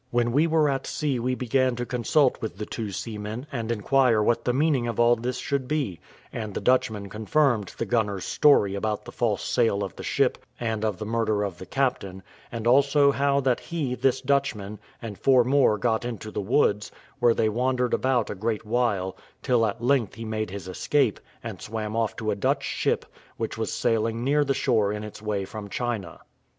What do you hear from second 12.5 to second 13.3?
and also